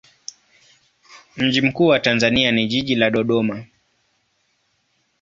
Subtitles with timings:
[1.37, 3.65] Mji mkuu wa Tanzania ni jiji la Dodoma.